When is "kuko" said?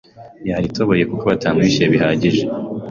1.11-1.23